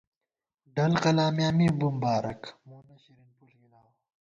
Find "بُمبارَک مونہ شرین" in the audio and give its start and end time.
1.79-3.29